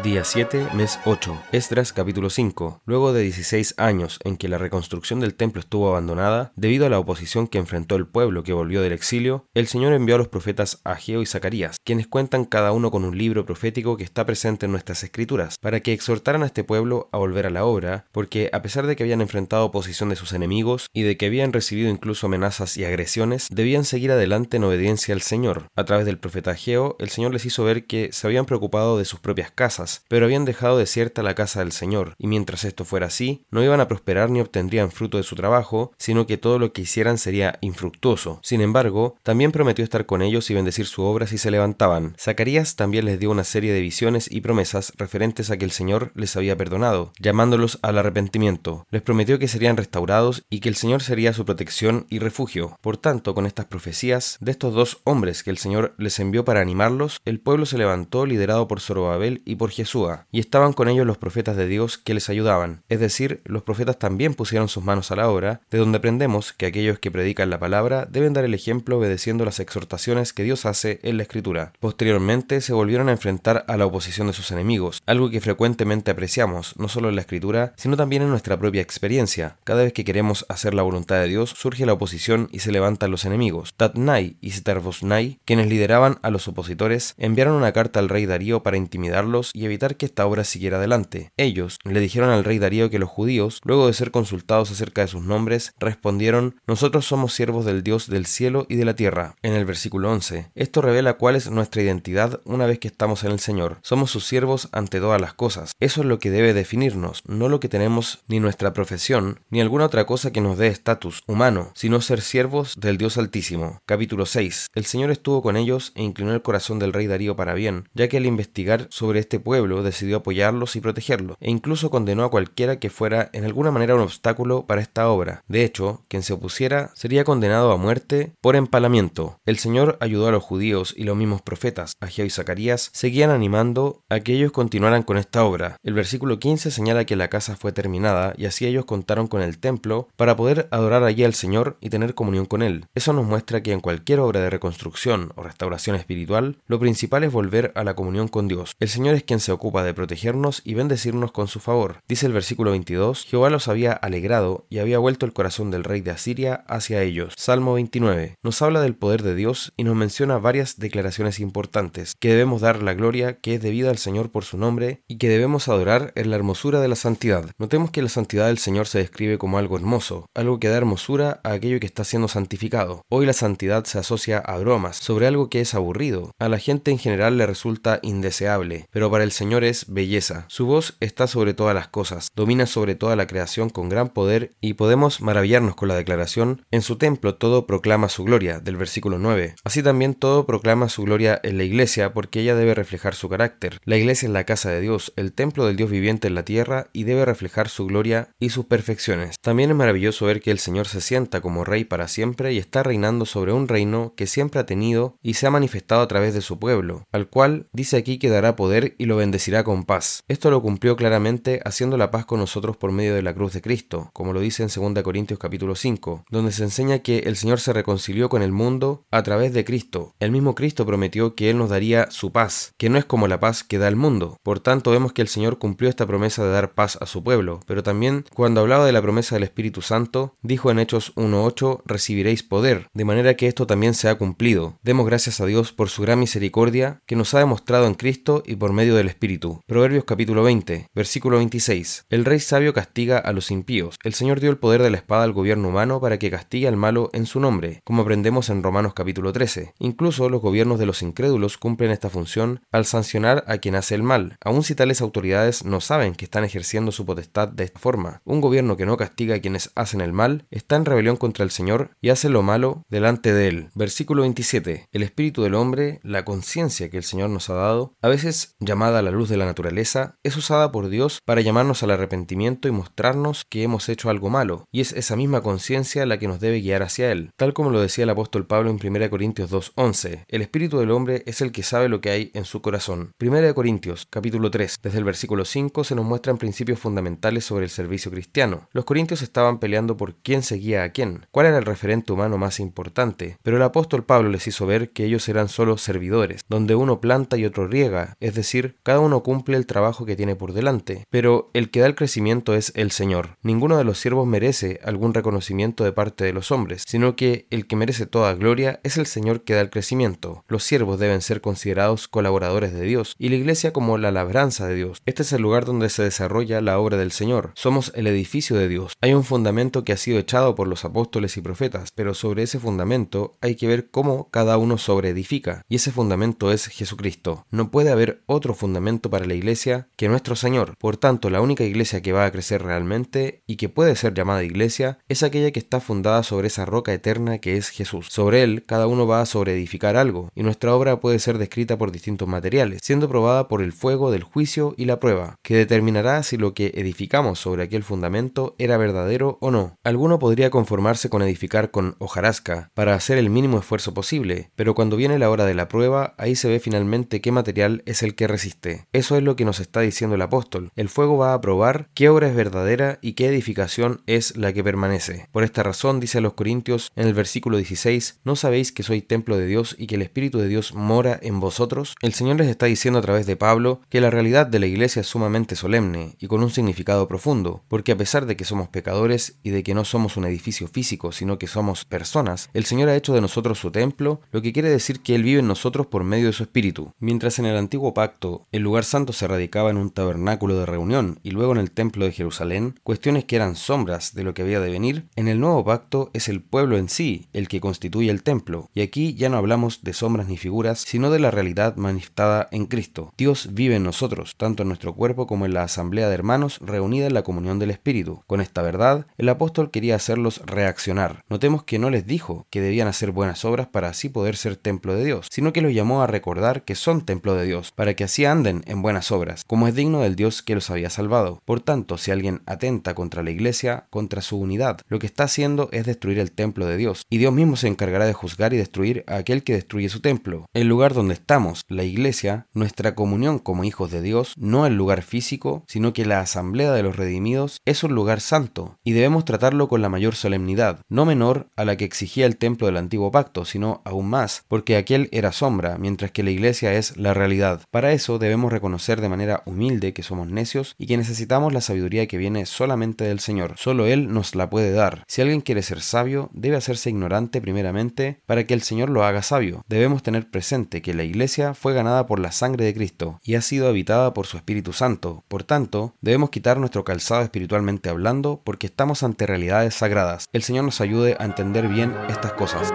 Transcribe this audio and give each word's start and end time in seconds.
Día 0.00 0.24
7, 0.24 0.68
mes 0.74 0.98
8. 1.04 1.38
Esdras 1.52 1.92
capítulo 1.92 2.30
5. 2.30 2.80
Luego 2.86 3.12
de 3.12 3.22
16 3.22 3.74
años 3.76 4.18
en 4.24 4.38
que 4.38 4.48
la 4.48 4.56
reconstrucción 4.56 5.20
del 5.20 5.34
templo 5.34 5.60
estuvo 5.60 5.90
abandonada, 5.90 6.50
debido 6.56 6.86
a 6.86 6.88
la 6.88 6.98
oposición 6.98 7.46
que 7.46 7.58
enfrentó 7.58 7.94
el 7.94 8.08
pueblo 8.08 8.42
que 8.42 8.54
volvió 8.54 8.80
del 8.80 8.94
exilio, 8.94 9.46
el 9.54 9.68
Señor 9.68 9.92
envió 9.92 10.14
a 10.14 10.18
los 10.18 10.28
profetas 10.28 10.80
Ageo 10.82 11.20
y 11.20 11.26
Zacarías, 11.26 11.76
quienes 11.84 12.08
cuentan 12.08 12.46
cada 12.46 12.72
uno 12.72 12.90
con 12.90 13.04
un 13.04 13.16
libro 13.16 13.44
profético 13.44 13.96
que 13.98 14.02
está 14.02 14.24
presente 14.24 14.64
en 14.64 14.72
nuestras 14.72 15.04
escrituras, 15.04 15.56
para 15.60 15.80
que 15.80 15.92
exhortaran 15.92 16.42
a 16.42 16.46
este 16.46 16.64
pueblo 16.64 17.10
a 17.12 17.18
volver 17.18 17.46
a 17.46 17.50
la 17.50 17.64
obra, 17.64 18.06
porque 18.12 18.48
a 18.52 18.62
pesar 18.62 18.86
de 18.86 18.96
que 18.96 19.04
habían 19.04 19.20
enfrentado 19.20 19.66
oposición 19.66 20.08
de 20.08 20.16
sus 20.16 20.32
enemigos 20.32 20.86
y 20.94 21.02
de 21.02 21.16
que 21.18 21.26
habían 21.26 21.52
recibido 21.52 21.90
incluso 21.90 22.26
amenazas 22.26 22.76
y 22.78 22.84
agresiones, 22.86 23.46
debían 23.52 23.84
seguir 23.84 24.10
adelante 24.10 24.56
en 24.56 24.64
obediencia 24.64 25.14
al 25.14 25.22
Señor. 25.22 25.66
A 25.76 25.84
través 25.84 26.06
del 26.06 26.18
profeta 26.18 26.52
Ageo, 26.52 26.96
el 26.98 27.10
Señor 27.10 27.34
les 27.34 27.44
hizo 27.44 27.62
ver 27.62 27.86
que 27.86 28.10
se 28.10 28.26
habían 28.26 28.46
preocupado 28.46 28.96
de 28.96 29.04
sus 29.04 29.20
propias 29.20 29.50
casas, 29.50 29.81
pero 30.08 30.26
habían 30.26 30.44
dejado 30.44 30.78
desierta 30.78 31.22
la 31.22 31.34
casa 31.34 31.60
del 31.60 31.72
Señor, 31.72 32.14
y 32.18 32.26
mientras 32.26 32.64
esto 32.64 32.84
fuera 32.84 33.06
así, 33.06 33.44
no 33.50 33.62
iban 33.62 33.80
a 33.80 33.88
prosperar 33.88 34.30
ni 34.30 34.40
obtendrían 34.40 34.90
fruto 34.90 35.16
de 35.16 35.22
su 35.22 35.36
trabajo, 35.36 35.92
sino 35.98 36.26
que 36.26 36.38
todo 36.38 36.58
lo 36.58 36.72
que 36.72 36.82
hicieran 36.82 37.18
sería 37.18 37.58
infructuoso. 37.60 38.40
Sin 38.42 38.60
embargo, 38.60 39.16
también 39.22 39.52
prometió 39.52 39.84
estar 39.84 40.06
con 40.06 40.22
ellos 40.22 40.50
y 40.50 40.54
bendecir 40.54 40.86
su 40.86 41.02
obra 41.02 41.26
si 41.26 41.38
se 41.38 41.50
levantaban. 41.50 42.14
Zacarías 42.18 42.76
también 42.76 43.04
les 43.04 43.18
dio 43.18 43.30
una 43.30 43.44
serie 43.44 43.72
de 43.72 43.80
visiones 43.80 44.30
y 44.30 44.40
promesas 44.40 44.92
referentes 44.96 45.50
a 45.50 45.56
que 45.56 45.64
el 45.64 45.70
Señor 45.70 46.12
les 46.14 46.36
había 46.36 46.56
perdonado, 46.56 47.12
llamándolos 47.18 47.78
al 47.82 47.98
arrepentimiento. 47.98 48.86
Les 48.90 49.02
prometió 49.02 49.38
que 49.38 49.48
serían 49.48 49.76
restaurados 49.76 50.44
y 50.50 50.60
que 50.60 50.68
el 50.68 50.76
Señor 50.76 51.02
sería 51.02 51.32
su 51.32 51.44
protección 51.44 52.06
y 52.08 52.18
refugio. 52.18 52.78
Por 52.80 52.96
tanto, 52.96 53.34
con 53.34 53.46
estas 53.46 53.66
profecías 53.66 54.38
de 54.40 54.52
estos 54.52 54.74
dos 54.74 55.00
hombres 55.04 55.42
que 55.42 55.50
el 55.50 55.58
Señor 55.58 55.94
les 55.98 56.18
envió 56.20 56.44
para 56.44 56.60
animarlos, 56.60 57.20
el 57.24 57.40
pueblo 57.40 57.66
se 57.66 57.78
levantó 57.78 58.26
liderado 58.26 58.68
por 58.68 58.80
Zorobabel 58.80 59.42
y 59.44 59.56
por 59.56 59.71
Jesúa, 59.72 60.26
y 60.30 60.40
estaban 60.40 60.72
con 60.72 60.88
ellos 60.88 61.06
los 61.06 61.18
profetas 61.18 61.56
de 61.56 61.66
Dios 61.66 61.98
que 61.98 62.14
les 62.14 62.28
ayudaban. 62.28 62.82
Es 62.88 63.00
decir, 63.00 63.40
los 63.44 63.62
profetas 63.62 63.98
también 63.98 64.34
pusieron 64.34 64.68
sus 64.68 64.84
manos 64.84 65.10
a 65.10 65.16
la 65.16 65.28
obra, 65.28 65.60
de 65.70 65.78
donde 65.78 65.98
aprendemos 65.98 66.52
que 66.52 66.66
aquellos 66.66 66.98
que 66.98 67.10
predican 67.10 67.50
la 67.50 67.58
palabra 67.58 68.06
deben 68.10 68.32
dar 68.32 68.44
el 68.44 68.54
ejemplo 68.54 68.98
obedeciendo 68.98 69.44
las 69.44 69.60
exhortaciones 69.60 70.32
que 70.32 70.44
Dios 70.44 70.66
hace 70.66 71.00
en 71.02 71.16
la 71.16 71.24
Escritura. 71.24 71.72
Posteriormente 71.80 72.60
se 72.60 72.72
volvieron 72.72 73.08
a 73.08 73.12
enfrentar 73.12 73.64
a 73.68 73.76
la 73.76 73.86
oposición 73.86 74.26
de 74.26 74.32
sus 74.32 74.50
enemigos, 74.50 75.02
algo 75.06 75.30
que 75.30 75.40
frecuentemente 75.40 76.10
apreciamos, 76.10 76.74
no 76.78 76.88
solo 76.88 77.08
en 77.08 77.16
la 77.16 77.22
Escritura, 77.22 77.72
sino 77.76 77.96
también 77.96 78.22
en 78.22 78.30
nuestra 78.30 78.58
propia 78.58 78.82
experiencia. 78.82 79.56
Cada 79.64 79.82
vez 79.82 79.92
que 79.92 80.04
queremos 80.04 80.46
hacer 80.48 80.74
la 80.74 80.82
voluntad 80.82 81.16
de 81.16 81.28
Dios, 81.28 81.50
surge 81.56 81.86
la 81.86 81.94
oposición 81.94 82.48
y 82.52 82.60
se 82.60 82.72
levantan 82.72 83.10
los 83.10 83.24
enemigos. 83.24 83.74
Tatnai 83.76 84.36
y 84.40 84.50
Setarvosnai, 84.50 85.38
quienes 85.44 85.68
lideraban 85.68 86.18
a 86.22 86.30
los 86.30 86.48
opositores, 86.48 87.14
enviaron 87.18 87.54
una 87.54 87.72
carta 87.72 88.00
al 88.00 88.08
rey 88.08 88.26
Darío 88.26 88.62
para 88.62 88.76
intimidarlos 88.76 89.50
y 89.54 89.61
evitar 89.64 89.96
que 89.96 90.06
esta 90.06 90.26
obra 90.26 90.44
siguiera 90.44 90.78
adelante. 90.78 91.32
Ellos 91.36 91.78
le 91.84 92.00
dijeron 92.00 92.30
al 92.30 92.44
rey 92.44 92.58
Darío 92.58 92.90
que 92.90 92.98
los 92.98 93.08
judíos, 93.08 93.60
luego 93.64 93.86
de 93.86 93.92
ser 93.92 94.10
consultados 94.10 94.70
acerca 94.70 95.02
de 95.02 95.08
sus 95.08 95.22
nombres, 95.22 95.74
respondieron, 95.78 96.56
nosotros 96.66 97.06
somos 97.06 97.32
siervos 97.32 97.64
del 97.64 97.82
Dios 97.82 98.08
del 98.08 98.26
cielo 98.26 98.66
y 98.68 98.76
de 98.76 98.84
la 98.84 98.96
tierra. 98.96 99.36
En 99.42 99.52
el 99.54 99.64
versículo 99.64 100.10
11, 100.10 100.50
esto 100.54 100.82
revela 100.82 101.14
cuál 101.14 101.36
es 101.36 101.50
nuestra 101.50 101.82
identidad 101.82 102.40
una 102.44 102.66
vez 102.66 102.78
que 102.78 102.88
estamos 102.88 103.24
en 103.24 103.32
el 103.32 103.40
Señor. 103.40 103.78
Somos 103.82 104.10
sus 104.10 104.26
siervos 104.26 104.68
ante 104.72 105.00
todas 105.00 105.20
las 105.20 105.34
cosas. 105.34 105.72
Eso 105.80 106.00
es 106.00 106.06
lo 106.06 106.18
que 106.18 106.30
debe 106.30 106.54
definirnos, 106.54 107.22
no 107.26 107.48
lo 107.48 107.60
que 107.60 107.68
tenemos 107.68 108.22
ni 108.28 108.40
nuestra 108.40 108.72
profesión, 108.72 109.40
ni 109.50 109.60
alguna 109.60 109.86
otra 109.86 110.06
cosa 110.06 110.32
que 110.32 110.40
nos 110.40 110.58
dé 110.58 110.68
estatus 110.68 111.22
humano, 111.26 111.70
sino 111.74 112.00
ser 112.00 112.20
siervos 112.20 112.74
del 112.78 112.98
Dios 112.98 113.18
Altísimo. 113.18 113.80
Capítulo 113.86 114.26
6. 114.26 114.68
El 114.74 114.84
Señor 114.84 115.10
estuvo 115.10 115.42
con 115.42 115.56
ellos 115.56 115.92
e 115.94 116.02
inclinó 116.02 116.34
el 116.34 116.42
corazón 116.42 116.78
del 116.78 116.92
rey 116.92 117.06
Darío 117.06 117.36
para 117.36 117.54
bien, 117.54 117.88
ya 117.94 118.08
que 118.08 118.16
al 118.16 118.26
investigar 118.26 118.86
sobre 118.90 119.20
este 119.20 119.38
pueblo 119.38 119.51
decidió 119.60 120.18
apoyarlos 120.18 120.76
y 120.76 120.80
protegerlos, 120.80 121.36
e 121.40 121.50
incluso 121.50 121.90
condenó 121.90 122.24
a 122.24 122.30
cualquiera 122.30 122.78
que 122.78 122.90
fuera 122.90 123.30
en 123.32 123.44
alguna 123.44 123.70
manera 123.70 123.94
un 123.94 124.00
obstáculo 124.00 124.66
para 124.66 124.80
esta 124.80 125.08
obra. 125.08 125.44
De 125.48 125.64
hecho, 125.64 126.02
quien 126.08 126.22
se 126.22 126.32
opusiera 126.32 126.90
sería 126.94 127.24
condenado 127.24 127.72
a 127.72 127.76
muerte 127.76 128.32
por 128.40 128.56
empalamiento. 128.56 129.38
El 129.46 129.58
Señor 129.58 129.96
ayudó 130.00 130.28
a 130.28 130.32
los 130.32 130.42
judíos 130.42 130.94
y 130.96 131.04
los 131.04 131.16
mismos 131.16 131.42
profetas, 131.42 131.94
Ageo 132.00 132.24
y 132.24 132.30
Zacarías, 132.30 132.90
seguían 132.92 133.30
animando 133.30 134.02
a 134.08 134.20
que 134.20 134.34
ellos 134.34 134.52
continuaran 134.52 135.02
con 135.02 135.18
esta 135.18 135.44
obra. 135.44 135.76
El 135.82 135.94
versículo 135.94 136.38
15 136.38 136.70
señala 136.70 137.04
que 137.04 137.16
la 137.16 137.28
casa 137.28 137.56
fue 137.56 137.72
terminada 137.72 138.34
y 138.36 138.46
así 138.46 138.66
ellos 138.66 138.84
contaron 138.84 139.26
con 139.26 139.42
el 139.42 139.58
templo 139.58 140.08
para 140.16 140.36
poder 140.36 140.68
adorar 140.70 141.04
allí 141.04 141.24
al 141.24 141.34
Señor 141.34 141.76
y 141.80 141.90
tener 141.90 142.14
comunión 142.14 142.46
con 142.46 142.62
Él. 142.62 142.86
Eso 142.94 143.12
nos 143.12 143.26
muestra 143.26 143.62
que 143.62 143.72
en 143.72 143.80
cualquier 143.80 144.20
obra 144.20 144.40
de 144.40 144.50
reconstrucción 144.50 145.32
o 145.36 145.42
restauración 145.42 145.96
espiritual, 145.96 146.58
lo 146.66 146.78
principal 146.78 147.24
es 147.24 147.32
volver 147.32 147.72
a 147.74 147.84
la 147.84 147.94
comunión 147.94 148.28
con 148.28 148.48
Dios. 148.48 148.74
El 148.80 148.88
Señor 148.88 149.14
es 149.14 149.22
quien 149.22 149.40
se 149.42 149.52
ocupa 149.52 149.84
de 149.84 149.92
protegernos 149.92 150.62
y 150.64 150.72
bendecirnos 150.74 151.32
con 151.32 151.48
su 151.48 151.60
favor. 151.60 151.98
Dice 152.08 152.26
el 152.26 152.32
versículo 152.32 152.70
22, 152.70 153.26
Jehová 153.26 153.50
los 153.50 153.68
había 153.68 153.92
alegrado 153.92 154.66
y 154.70 154.78
había 154.78 154.98
vuelto 154.98 155.26
el 155.26 155.34
corazón 155.34 155.70
del 155.70 155.84
rey 155.84 156.00
de 156.00 156.12
Asiria 156.12 156.64
hacia 156.66 157.02
ellos. 157.02 157.34
Salmo 157.36 157.74
29. 157.74 158.36
Nos 158.42 158.62
habla 158.62 158.80
del 158.80 158.94
poder 158.94 159.22
de 159.22 159.34
Dios 159.34 159.72
y 159.76 159.84
nos 159.84 159.96
menciona 159.96 160.38
varias 160.38 160.78
declaraciones 160.78 161.40
importantes, 161.40 162.14
que 162.18 162.30
debemos 162.30 162.62
dar 162.62 162.82
la 162.82 162.94
gloria 162.94 163.38
que 163.38 163.54
es 163.54 163.62
debida 163.62 163.90
al 163.90 163.98
Señor 163.98 164.30
por 164.30 164.44
su 164.44 164.56
nombre 164.56 165.02
y 165.08 165.18
que 165.18 165.28
debemos 165.28 165.68
adorar 165.68 166.12
en 166.14 166.30
la 166.30 166.36
hermosura 166.36 166.80
de 166.80 166.88
la 166.88 166.96
santidad. 166.96 167.50
Notemos 167.58 167.90
que 167.90 168.02
la 168.02 168.08
santidad 168.08 168.46
del 168.46 168.58
Señor 168.58 168.86
se 168.86 168.98
describe 168.98 169.38
como 169.38 169.58
algo 169.58 169.76
hermoso, 169.76 170.26
algo 170.34 170.58
que 170.58 170.68
da 170.68 170.76
hermosura 170.76 171.40
a 171.44 171.52
aquello 171.52 171.80
que 171.80 171.86
está 171.86 172.04
siendo 172.04 172.28
santificado. 172.28 173.02
Hoy 173.08 173.26
la 173.26 173.32
santidad 173.32 173.84
se 173.84 173.98
asocia 173.98 174.38
a 174.38 174.56
bromas, 174.58 174.96
sobre 174.96 175.26
algo 175.26 175.50
que 175.50 175.60
es 175.60 175.74
aburrido. 175.74 176.32
A 176.38 176.48
la 176.48 176.58
gente 176.58 176.90
en 176.90 176.98
general 176.98 177.38
le 177.38 177.46
resulta 177.46 177.98
indeseable, 178.02 178.86
pero 178.90 179.10
para 179.10 179.21
el 179.22 179.32
Señor 179.32 179.64
es 179.64 179.86
belleza. 179.88 180.46
Su 180.48 180.66
voz 180.66 180.96
está 181.00 181.26
sobre 181.26 181.54
todas 181.54 181.74
las 181.74 181.88
cosas, 181.88 182.30
domina 182.34 182.66
sobre 182.66 182.94
toda 182.94 183.16
la 183.16 183.26
creación 183.26 183.70
con 183.70 183.88
gran 183.88 184.08
poder 184.10 184.52
y 184.60 184.74
podemos 184.74 185.20
maravillarnos 185.20 185.74
con 185.74 185.88
la 185.88 185.94
declaración, 185.94 186.64
en 186.70 186.82
su 186.82 186.96
templo 186.96 187.34
todo 187.34 187.66
proclama 187.66 188.08
su 188.08 188.24
gloria, 188.24 188.60
del 188.60 188.76
versículo 188.76 189.18
9. 189.18 189.54
Así 189.64 189.82
también 189.82 190.14
todo 190.14 190.46
proclama 190.46 190.88
su 190.88 191.02
gloria 191.02 191.40
en 191.42 191.58
la 191.58 191.64
iglesia 191.64 192.12
porque 192.12 192.40
ella 192.40 192.54
debe 192.54 192.74
reflejar 192.74 193.14
su 193.14 193.28
carácter. 193.28 193.80
La 193.84 193.96
iglesia 193.96 194.26
es 194.26 194.32
la 194.32 194.44
casa 194.44 194.70
de 194.70 194.80
Dios, 194.80 195.12
el 195.16 195.32
templo 195.32 195.66
del 195.66 195.76
Dios 195.76 195.90
viviente 195.90 196.28
en 196.28 196.34
la 196.34 196.44
tierra 196.44 196.88
y 196.92 197.04
debe 197.04 197.24
reflejar 197.24 197.68
su 197.68 197.86
gloria 197.86 198.28
y 198.38 198.50
sus 198.50 198.66
perfecciones. 198.66 199.36
También 199.40 199.70
es 199.70 199.76
maravilloso 199.76 200.26
ver 200.26 200.40
que 200.40 200.50
el 200.50 200.58
Señor 200.58 200.88
se 200.88 201.00
sienta 201.00 201.40
como 201.40 201.64
rey 201.64 201.84
para 201.84 202.08
siempre 202.08 202.52
y 202.52 202.58
está 202.58 202.82
reinando 202.82 203.26
sobre 203.26 203.52
un 203.52 203.68
reino 203.68 204.14
que 204.16 204.26
siempre 204.26 204.60
ha 204.60 204.66
tenido 204.66 205.16
y 205.22 205.34
se 205.34 205.46
ha 205.46 205.50
manifestado 205.50 206.02
a 206.02 206.08
través 206.08 206.34
de 206.34 206.40
su 206.40 206.58
pueblo, 206.58 207.06
al 207.12 207.28
cual 207.28 207.66
dice 207.72 207.96
aquí 207.96 208.18
que 208.18 208.28
dará 208.28 208.56
poder 208.56 208.94
y 208.98 209.06
lo 209.06 209.11
bendecirá 209.16 209.64
con 209.64 209.84
paz. 209.84 210.22
Esto 210.28 210.50
lo 210.50 210.62
cumplió 210.62 210.96
claramente 210.96 211.60
haciendo 211.64 211.96
la 211.96 212.10
paz 212.10 212.26
con 212.26 212.40
nosotros 212.40 212.76
por 212.76 212.92
medio 212.92 213.14
de 213.14 213.22
la 213.22 213.34
cruz 213.34 213.52
de 213.52 213.62
Cristo, 213.62 214.10
como 214.12 214.32
lo 214.32 214.40
dice 214.40 214.62
en 214.62 214.92
2 214.92 215.02
Corintios 215.02 215.38
capítulo 215.38 215.74
5, 215.74 216.24
donde 216.30 216.52
se 216.52 216.64
enseña 216.64 217.00
que 217.00 217.18
el 217.20 217.36
Señor 217.36 217.60
se 217.60 217.72
reconcilió 217.72 218.28
con 218.28 218.42
el 218.42 218.52
mundo 218.52 219.04
a 219.10 219.22
través 219.22 219.52
de 219.52 219.64
Cristo. 219.64 220.14
El 220.20 220.32
mismo 220.32 220.54
Cristo 220.54 220.86
prometió 220.86 221.34
que 221.34 221.50
Él 221.50 221.58
nos 221.58 221.70
daría 221.70 222.10
su 222.10 222.32
paz, 222.32 222.74
que 222.76 222.88
no 222.88 222.98
es 222.98 223.04
como 223.04 223.28
la 223.28 223.40
paz 223.40 223.64
que 223.64 223.78
da 223.78 223.88
el 223.88 223.96
mundo. 223.96 224.38
Por 224.42 224.60
tanto, 224.60 224.90
vemos 224.90 225.12
que 225.12 225.22
el 225.22 225.28
Señor 225.28 225.58
cumplió 225.58 225.88
esta 225.88 226.06
promesa 226.06 226.44
de 226.44 226.50
dar 226.50 226.74
paz 226.74 226.98
a 227.00 227.06
su 227.06 227.22
pueblo, 227.22 227.60
pero 227.66 227.82
también 227.82 228.24
cuando 228.34 228.60
hablaba 228.60 228.86
de 228.86 228.92
la 228.92 229.02
promesa 229.02 229.36
del 229.36 229.44
Espíritu 229.44 229.82
Santo, 229.82 230.36
dijo 230.42 230.70
en 230.70 230.78
Hechos 230.78 231.14
1.8, 231.16 231.82
recibiréis 231.84 232.42
poder, 232.42 232.88
de 232.94 233.04
manera 233.04 233.34
que 233.34 233.46
esto 233.46 233.66
también 233.66 233.94
se 233.94 234.08
ha 234.08 234.16
cumplido. 234.16 234.78
Demos 234.82 235.06
gracias 235.06 235.40
a 235.40 235.46
Dios 235.46 235.72
por 235.72 235.88
su 235.88 236.02
gran 236.02 236.18
misericordia 236.18 237.00
que 237.06 237.16
nos 237.16 237.34
ha 237.34 237.38
demostrado 237.38 237.86
en 237.86 237.94
Cristo 237.94 238.42
y 238.46 238.56
por 238.56 238.72
medio 238.72 238.94
del 239.02 239.08
Espíritu. 239.08 239.60
Proverbios 239.66 240.04
capítulo 240.04 240.44
20, 240.44 240.86
versículo 240.94 241.38
26. 241.38 242.06
El 242.08 242.24
rey 242.24 242.38
sabio 242.38 242.72
castiga 242.72 243.18
a 243.18 243.32
los 243.32 243.50
impíos. 243.50 243.96
El 244.04 244.14
Señor 244.14 244.38
dio 244.38 244.48
el 244.48 244.58
poder 244.58 244.80
de 244.80 244.90
la 244.90 244.96
espada 244.96 245.24
al 245.24 245.32
gobierno 245.32 245.68
humano 245.68 246.00
para 246.00 246.20
que 246.20 246.30
castigue 246.30 246.68
al 246.68 246.76
malo 246.76 247.10
en 247.12 247.26
su 247.26 247.40
nombre, 247.40 247.80
como 247.84 248.02
aprendemos 248.02 248.48
en 248.48 248.62
Romanos 248.62 248.94
capítulo 248.94 249.32
13. 249.32 249.74
Incluso 249.80 250.28
los 250.28 250.40
gobiernos 250.40 250.78
de 250.78 250.86
los 250.86 251.02
incrédulos 251.02 251.58
cumplen 251.58 251.90
esta 251.90 252.10
función 252.10 252.60
al 252.70 252.84
sancionar 252.84 253.42
a 253.48 253.58
quien 253.58 253.74
hace 253.74 253.96
el 253.96 254.04
mal, 254.04 254.36
aun 254.40 254.62
si 254.62 254.76
tales 254.76 255.00
autoridades 255.00 255.64
no 255.64 255.80
saben 255.80 256.14
que 256.14 256.24
están 256.24 256.44
ejerciendo 256.44 256.92
su 256.92 257.04
potestad 257.04 257.48
de 257.48 257.64
esta 257.64 257.80
forma. 257.80 258.22
Un 258.24 258.40
gobierno 258.40 258.76
que 258.76 258.86
no 258.86 258.96
castiga 258.96 259.34
a 259.34 259.40
quienes 259.40 259.72
hacen 259.74 260.00
el 260.00 260.12
mal 260.12 260.46
está 260.52 260.76
en 260.76 260.84
rebelión 260.84 261.16
contra 261.16 261.42
el 261.44 261.50
Señor 261.50 261.90
y 262.00 262.10
hace 262.10 262.28
lo 262.28 262.42
malo 262.42 262.84
delante 262.88 263.34
de 263.34 263.48
él. 263.48 263.70
Versículo 263.74 264.22
27. 264.22 264.86
El 264.92 265.02
espíritu 265.02 265.42
del 265.42 265.56
hombre, 265.56 265.98
la 266.04 266.24
conciencia 266.24 266.88
que 266.88 266.98
el 266.98 267.02
Señor 267.02 267.30
nos 267.30 267.50
ha 267.50 267.54
dado, 267.54 267.94
a 268.00 268.06
veces 268.06 268.54
llamada 268.60 268.91
a 268.98 269.02
la 269.02 269.10
luz 269.10 269.28
de 269.28 269.36
la 269.36 269.46
naturaleza, 269.46 270.16
es 270.22 270.36
usada 270.36 270.72
por 270.72 270.88
Dios 270.88 271.20
para 271.24 271.40
llamarnos 271.40 271.82
al 271.82 271.90
arrepentimiento 271.90 272.68
y 272.68 272.72
mostrarnos 272.72 273.44
que 273.48 273.62
hemos 273.62 273.88
hecho 273.88 274.10
algo 274.10 274.30
malo, 274.30 274.66
y 274.72 274.80
es 274.80 274.92
esa 274.92 275.16
misma 275.16 275.40
conciencia 275.40 276.06
la 276.06 276.18
que 276.18 276.28
nos 276.28 276.40
debe 276.40 276.60
guiar 276.60 276.82
hacia 276.82 277.10
Él. 277.10 277.30
Tal 277.36 277.52
como 277.52 277.70
lo 277.70 277.80
decía 277.80 278.04
el 278.04 278.10
apóstol 278.10 278.46
Pablo 278.46 278.70
en 278.70 278.78
1 278.84 279.10
Corintios 279.10 279.50
2.11, 279.50 280.24
el 280.28 280.42
espíritu 280.42 280.78
del 280.78 280.90
hombre 280.90 281.22
es 281.26 281.40
el 281.40 281.52
que 281.52 281.62
sabe 281.62 281.88
lo 281.88 282.00
que 282.00 282.10
hay 282.10 282.30
en 282.34 282.44
su 282.44 282.62
corazón. 282.62 283.12
1 283.20 283.54
Corintios, 283.54 284.06
capítulo 284.08 284.50
3, 284.50 284.76
desde 284.82 284.98
el 284.98 285.04
versículo 285.04 285.44
5 285.44 285.84
se 285.84 285.94
nos 285.94 286.04
muestran 286.04 286.38
principios 286.38 286.78
fundamentales 286.78 287.44
sobre 287.44 287.64
el 287.64 287.70
servicio 287.70 288.10
cristiano. 288.10 288.68
Los 288.72 288.84
corintios 288.84 289.22
estaban 289.22 289.58
peleando 289.58 289.96
por 289.96 290.14
quién 290.16 290.42
seguía 290.42 290.82
a 290.82 290.90
quién, 290.90 291.26
cuál 291.30 291.46
era 291.46 291.58
el 291.58 291.64
referente 291.64 292.12
humano 292.12 292.38
más 292.38 292.60
importante, 292.60 293.38
pero 293.42 293.56
el 293.56 293.62
apóstol 293.62 294.04
Pablo 294.04 294.28
les 294.28 294.46
hizo 294.46 294.66
ver 294.66 294.90
que 294.90 295.04
ellos 295.04 295.28
eran 295.28 295.48
solo 295.48 295.78
servidores, 295.78 296.42
donde 296.48 296.74
uno 296.74 297.00
planta 297.00 297.36
y 297.36 297.44
otro 297.44 297.66
riega, 297.66 298.16
es 298.20 298.34
decir, 298.34 298.76
cada 298.84 298.98
uno 298.98 299.22
cumple 299.22 299.56
el 299.56 299.66
trabajo 299.66 300.04
que 300.04 300.16
tiene 300.16 300.34
por 300.34 300.52
delante, 300.52 301.04
pero 301.08 301.50
el 301.54 301.70
que 301.70 301.80
da 301.80 301.86
el 301.86 301.94
crecimiento 301.94 302.54
es 302.54 302.72
el 302.74 302.90
Señor. 302.90 303.36
Ninguno 303.42 303.78
de 303.78 303.84
los 303.84 304.00
siervos 304.00 304.26
merece 304.26 304.80
algún 304.82 305.14
reconocimiento 305.14 305.84
de 305.84 305.92
parte 305.92 306.24
de 306.24 306.32
los 306.32 306.50
hombres, 306.50 306.82
sino 306.84 307.14
que 307.14 307.46
el 307.50 307.68
que 307.68 307.76
merece 307.76 308.06
toda 308.06 308.34
gloria 308.34 308.80
es 308.82 308.96
el 308.96 309.06
Señor 309.06 309.42
que 309.42 309.54
da 309.54 309.60
el 309.60 309.70
crecimiento. 309.70 310.44
Los 310.48 310.64
siervos 310.64 310.98
deben 310.98 311.20
ser 311.20 311.40
considerados 311.40 312.08
colaboradores 312.08 312.72
de 312.72 312.82
Dios 312.82 313.14
y 313.18 313.28
la 313.28 313.36
iglesia 313.36 313.72
como 313.72 313.98
la 313.98 314.10
labranza 314.10 314.66
de 314.66 314.74
Dios. 314.74 315.00
Este 315.06 315.22
es 315.22 315.32
el 315.32 315.42
lugar 315.42 315.64
donde 315.64 315.88
se 315.88 316.02
desarrolla 316.02 316.60
la 316.60 316.80
obra 316.80 316.96
del 316.96 317.12
Señor. 317.12 317.52
Somos 317.54 317.92
el 317.94 318.08
edificio 318.08 318.56
de 318.56 318.66
Dios. 318.66 318.94
Hay 319.00 319.14
un 319.14 319.22
fundamento 319.22 319.84
que 319.84 319.92
ha 319.92 319.96
sido 319.96 320.18
echado 320.18 320.56
por 320.56 320.66
los 320.66 320.84
apóstoles 320.84 321.36
y 321.36 321.40
profetas, 321.40 321.92
pero 321.94 322.14
sobre 322.14 322.42
ese 322.42 322.58
fundamento 322.58 323.36
hay 323.40 323.54
que 323.54 323.68
ver 323.68 323.90
cómo 323.90 324.28
cada 324.30 324.58
uno 324.58 324.76
sobreedifica, 324.76 325.62
y 325.68 325.76
ese 325.76 325.92
fundamento 325.92 326.50
es 326.50 326.66
Jesucristo. 326.66 327.46
No 327.52 327.70
puede 327.70 327.92
haber 327.92 328.22
otro 328.26 328.54
fundamento 328.54 328.71
para 329.10 329.26
la 329.26 329.34
iglesia 329.34 329.88
que 329.96 330.08
nuestro 330.08 330.36
Señor. 330.36 330.74
Por 330.78 330.96
tanto, 330.96 331.30
la 331.30 331.40
única 331.40 331.64
iglesia 331.64 332.02
que 332.02 332.12
va 332.12 332.24
a 332.24 332.30
crecer 332.30 332.62
realmente 332.62 333.42
y 333.46 333.56
que 333.56 333.68
puede 333.68 333.96
ser 333.96 334.14
llamada 334.14 334.44
iglesia 334.44 334.98
es 335.08 335.22
aquella 335.22 335.50
que 335.50 335.58
está 335.58 335.80
fundada 335.80 336.22
sobre 336.22 336.48
esa 336.48 336.64
roca 336.64 336.92
eterna 336.92 337.38
que 337.38 337.56
es 337.56 337.68
Jesús. 337.68 338.06
Sobre 338.10 338.42
él, 338.42 338.64
cada 338.66 338.86
uno 338.86 339.06
va 339.06 339.20
a 339.20 339.26
sobreedificar 339.26 339.96
algo, 339.96 340.30
y 340.34 340.42
nuestra 340.42 340.74
obra 340.74 341.00
puede 341.00 341.18
ser 341.18 341.38
descrita 341.38 341.78
por 341.78 341.92
distintos 341.92 342.28
materiales, 342.28 342.80
siendo 342.82 343.08
probada 343.08 343.48
por 343.48 343.62
el 343.62 343.72
fuego 343.72 344.10
del 344.10 344.22
juicio 344.22 344.74
y 344.76 344.84
la 344.84 345.00
prueba, 345.00 345.36
que 345.42 345.56
determinará 345.56 346.22
si 346.22 346.36
lo 346.36 346.54
que 346.54 346.72
edificamos 346.74 347.38
sobre 347.38 347.62
aquel 347.62 347.82
fundamento 347.82 348.54
era 348.58 348.76
verdadero 348.76 349.38
o 349.40 349.50
no. 349.50 349.76
Alguno 349.84 350.18
podría 350.18 350.50
conformarse 350.50 351.08
con 351.08 351.22
edificar 351.22 351.70
con 351.70 351.96
hojarasca 351.98 352.70
para 352.74 352.94
hacer 352.94 353.18
el 353.18 353.30
mínimo 353.30 353.58
esfuerzo 353.58 353.94
posible, 353.94 354.50
pero 354.56 354.74
cuando 354.74 354.96
viene 354.96 355.18
la 355.18 355.30
hora 355.30 355.44
de 355.44 355.54
la 355.54 355.68
prueba, 355.68 356.14
ahí 356.18 356.34
se 356.34 356.48
ve 356.48 356.60
finalmente 356.60 357.20
qué 357.20 357.32
material 357.32 357.82
es 357.86 358.02
el 358.02 358.14
que 358.14 358.26
resiste. 358.26 358.61
Eso 358.92 359.16
es 359.16 359.22
lo 359.22 359.36
que 359.36 359.44
nos 359.44 359.60
está 359.60 359.80
diciendo 359.80 360.16
el 360.16 360.22
apóstol. 360.22 360.70
El 360.76 360.88
fuego 360.88 361.18
va 361.18 361.34
a 361.34 361.40
probar 361.40 361.88
qué 361.94 362.08
obra 362.08 362.28
es 362.28 362.34
verdadera 362.34 362.98
y 363.02 363.12
qué 363.12 363.28
edificación 363.28 364.02
es 364.06 364.36
la 364.36 364.52
que 364.52 364.64
permanece. 364.64 365.28
Por 365.32 365.44
esta 365.44 365.62
razón, 365.62 366.00
dice 366.00 366.18
a 366.18 366.20
los 366.20 366.34
Corintios 366.34 366.90
en 366.96 367.06
el 367.06 367.14
versículo 367.14 367.56
16, 367.56 368.20
¿no 368.24 368.36
sabéis 368.36 368.72
que 368.72 368.82
soy 368.82 369.02
templo 369.02 369.36
de 369.36 369.46
Dios 369.46 369.74
y 369.78 369.86
que 369.86 369.96
el 369.96 370.02
Espíritu 370.02 370.38
de 370.38 370.48
Dios 370.48 370.74
mora 370.74 371.18
en 371.22 371.40
vosotros? 371.40 371.94
El 372.02 372.14
Señor 372.14 372.36
les 372.36 372.48
está 372.48 372.66
diciendo 372.66 372.98
a 372.98 373.02
través 373.02 373.26
de 373.26 373.36
Pablo 373.36 373.80
que 373.88 374.00
la 374.00 374.10
realidad 374.10 374.46
de 374.46 374.58
la 374.58 374.66
iglesia 374.66 375.00
es 375.00 375.06
sumamente 375.06 375.56
solemne 375.56 376.16
y 376.18 376.26
con 376.26 376.42
un 376.42 376.50
significado 376.50 377.08
profundo, 377.08 377.62
porque 377.68 377.92
a 377.92 377.96
pesar 377.96 378.26
de 378.26 378.36
que 378.36 378.44
somos 378.44 378.68
pecadores 378.68 379.36
y 379.42 379.50
de 379.50 379.62
que 379.62 379.74
no 379.74 379.84
somos 379.84 380.16
un 380.16 380.24
edificio 380.24 380.68
físico, 380.68 381.12
sino 381.12 381.38
que 381.38 381.46
somos 381.46 381.84
personas, 381.84 382.50
el 382.52 382.64
Señor 382.64 382.88
ha 382.88 382.96
hecho 382.96 383.14
de 383.14 383.20
nosotros 383.20 383.58
su 383.58 383.70
templo, 383.70 384.20
lo 384.30 384.42
que 384.42 384.52
quiere 384.52 384.68
decir 384.68 385.00
que 385.00 385.14
Él 385.14 385.22
vive 385.22 385.40
en 385.40 385.48
nosotros 385.48 385.86
por 385.86 386.04
medio 386.04 386.26
de 386.26 386.32
su 386.32 386.42
Espíritu. 386.42 386.92
Mientras 386.98 387.38
en 387.38 387.46
el 387.46 387.56
antiguo 387.56 387.94
pacto 387.94 388.46
el 388.52 388.62
lugar 388.62 388.84
santo 388.84 389.14
se 389.14 389.26
radicaba 389.26 389.70
en 389.70 389.78
un 389.78 389.90
tabernáculo 389.90 390.58
de 390.58 390.66
reunión 390.66 391.18
y 391.22 391.30
luego 391.30 391.52
en 391.52 391.58
el 391.58 391.70
templo 391.70 392.04
de 392.04 392.12
Jerusalén, 392.12 392.78
cuestiones 392.82 393.24
que 393.24 393.36
eran 393.36 393.56
sombras 393.56 394.14
de 394.14 394.24
lo 394.24 394.34
que 394.34 394.42
había 394.42 394.60
de 394.60 394.70
venir, 394.70 395.06
en 395.16 395.26
el 395.26 395.40
nuevo 395.40 395.64
pacto 395.64 396.10
es 396.12 396.28
el 396.28 396.42
pueblo 396.42 396.76
en 396.76 396.90
sí 396.90 397.28
el 397.32 397.48
que 397.48 397.60
constituye 397.60 398.10
el 398.10 398.22
templo, 398.22 398.68
y 398.74 398.82
aquí 398.82 399.14
ya 399.14 399.30
no 399.30 399.38
hablamos 399.38 399.82
de 399.82 399.94
sombras 399.94 400.28
ni 400.28 400.36
figuras, 400.36 400.80
sino 400.80 401.10
de 401.10 401.18
la 401.18 401.30
realidad 401.30 401.76
manifestada 401.76 402.48
en 402.50 402.66
Cristo. 402.66 403.14
Dios 403.16 403.48
vive 403.52 403.76
en 403.76 403.84
nosotros, 403.84 404.34
tanto 404.36 404.62
en 404.62 404.68
nuestro 404.68 404.94
cuerpo 404.94 405.26
como 405.26 405.46
en 405.46 405.54
la 405.54 405.62
asamblea 405.62 406.08
de 406.08 406.14
hermanos 406.14 406.58
reunida 406.60 407.06
en 407.06 407.14
la 407.14 407.22
comunión 407.22 407.58
del 407.58 407.70
Espíritu. 407.70 408.22
Con 408.26 408.42
esta 408.42 408.60
verdad, 408.60 409.06
el 409.16 409.30
apóstol 409.30 409.70
quería 409.70 409.96
hacerlos 409.96 410.42
reaccionar. 410.44 411.24
Notemos 411.30 411.64
que 411.64 411.78
no 411.78 411.88
les 411.88 412.06
dijo 412.06 412.46
que 412.50 412.60
debían 412.60 412.88
hacer 412.88 413.12
buenas 413.12 413.46
obras 413.46 413.68
para 413.68 413.88
así 413.88 414.10
poder 414.10 414.36
ser 414.36 414.56
templo 414.56 414.94
de 414.94 415.06
Dios, 415.06 415.28
sino 415.30 415.54
que 415.54 415.62
los 415.62 415.72
llamó 415.72 416.02
a 416.02 416.06
recordar 416.06 416.64
que 416.64 416.74
son 416.74 417.06
templo 417.06 417.34
de 417.34 417.46
Dios, 417.46 417.72
para 417.74 417.94
que 417.94 418.04
así 418.04 418.26
en 418.46 418.82
buenas 418.82 419.12
obras, 419.12 419.44
como 419.46 419.68
es 419.68 419.74
digno 419.74 420.00
del 420.00 420.16
Dios 420.16 420.42
que 420.42 420.54
los 420.54 420.70
había 420.70 420.90
salvado. 420.90 421.40
Por 421.44 421.60
tanto, 421.60 421.98
si 421.98 422.10
alguien 422.10 422.42
atenta 422.46 422.94
contra 422.94 423.22
la 423.22 423.30
iglesia, 423.30 423.86
contra 423.90 424.22
su 424.22 424.38
unidad, 424.38 424.80
lo 424.88 424.98
que 424.98 425.06
está 425.06 425.24
haciendo 425.24 425.68
es 425.72 425.86
destruir 425.86 426.18
el 426.18 426.32
templo 426.32 426.66
de 426.66 426.76
Dios, 426.76 427.02
y 427.10 427.18
Dios 427.18 427.32
mismo 427.32 427.56
se 427.56 427.68
encargará 427.68 428.06
de 428.06 428.12
juzgar 428.12 428.52
y 428.52 428.56
destruir 428.56 429.04
a 429.06 429.16
aquel 429.16 429.42
que 429.42 429.54
destruye 429.54 429.88
su 429.88 430.00
templo. 430.00 430.46
El 430.52 430.68
lugar 430.68 430.94
donde 430.94 431.14
estamos, 431.14 431.62
la 431.68 431.84
iglesia, 431.84 432.46
nuestra 432.52 432.94
comunión 432.94 433.38
como 433.38 433.64
hijos 433.64 433.90
de 433.90 434.02
Dios, 434.02 434.34
no 434.36 434.66
el 434.66 434.76
lugar 434.76 435.02
físico, 435.02 435.64
sino 435.66 435.92
que 435.92 436.06
la 436.06 436.20
asamblea 436.20 436.72
de 436.72 436.82
los 436.82 436.96
redimidos 436.96 437.60
es 437.64 437.84
un 437.84 437.94
lugar 437.94 438.20
santo, 438.20 438.78
y 438.84 438.92
debemos 438.92 439.24
tratarlo 439.24 439.68
con 439.68 439.82
la 439.82 439.88
mayor 439.88 440.14
solemnidad, 440.14 440.80
no 440.88 441.04
menor 441.04 441.48
a 441.56 441.64
la 441.64 441.76
que 441.76 441.84
exigía 441.84 442.26
el 442.26 442.36
templo 442.36 442.66
del 442.66 442.76
antiguo 442.76 443.10
pacto, 443.10 443.44
sino 443.44 443.82
aún 443.84 444.08
más, 444.08 444.44
porque 444.48 444.76
aquel 444.76 445.08
era 445.12 445.32
sombra, 445.32 445.78
mientras 445.78 446.10
que 446.10 446.22
la 446.22 446.30
iglesia 446.30 446.74
es 446.74 446.96
la 446.96 447.14
realidad. 447.14 447.62
Para 447.70 447.92
eso 447.92 448.18
debemos 448.32 448.50
reconocer 448.50 449.02
de 449.02 449.10
manera 449.10 449.42
humilde 449.44 449.92
que 449.92 450.02
somos 450.02 450.26
necios 450.26 450.74
y 450.78 450.86
que 450.86 450.96
necesitamos 450.96 451.52
la 451.52 451.60
sabiduría 451.60 452.06
que 452.06 452.16
viene 452.16 452.46
solamente 452.46 453.04
del 453.04 453.20
Señor. 453.20 453.56
Solo 453.58 453.86
Él 453.86 454.10
nos 454.10 454.34
la 454.34 454.48
puede 454.48 454.72
dar. 454.72 455.04
Si 455.06 455.20
alguien 455.20 455.42
quiere 455.42 455.60
ser 455.60 455.82
sabio, 455.82 456.30
debe 456.32 456.56
hacerse 456.56 456.88
ignorante 456.88 457.42
primeramente 457.42 458.20
para 458.24 458.44
que 458.46 458.54
el 458.54 458.62
Señor 458.62 458.88
lo 458.88 459.04
haga 459.04 459.22
sabio. 459.22 459.66
Debemos 459.68 460.02
tener 460.02 460.30
presente 460.30 460.80
que 460.80 460.94
la 460.94 461.04
iglesia 461.04 461.52
fue 461.52 461.74
ganada 461.74 462.06
por 462.06 462.20
la 462.20 462.32
sangre 462.32 462.64
de 462.64 462.72
Cristo 462.72 463.20
y 463.22 463.34
ha 463.34 463.42
sido 463.42 463.68
habitada 463.68 464.14
por 464.14 464.26
su 464.26 464.38
Espíritu 464.38 464.72
Santo. 464.72 465.24
Por 465.28 465.44
tanto, 465.44 465.94
debemos 466.00 466.30
quitar 466.30 466.58
nuestro 466.58 466.84
calzado 466.84 467.20
espiritualmente 467.20 467.90
hablando 467.90 468.40
porque 468.44 468.66
estamos 468.66 469.02
ante 469.02 469.26
realidades 469.26 469.74
sagradas. 469.74 470.30
El 470.32 470.42
Señor 470.42 470.64
nos 470.64 470.80
ayude 470.80 471.16
a 471.18 471.26
entender 471.26 471.68
bien 471.68 471.94
estas 472.08 472.32
cosas. 472.32 472.72